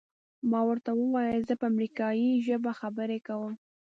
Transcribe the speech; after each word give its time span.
ما 0.51 0.61
ورته 0.69 0.91
وویل 0.95 1.41
زه 1.49 1.55
په 1.59 1.65
امریکایي 1.71 2.29
ژبه 2.47 2.71
خبرې 2.79 3.19
کوم. 3.27 3.53